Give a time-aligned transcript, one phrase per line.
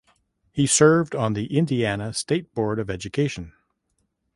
[0.51, 3.53] He served on the Indiana State Board of Education.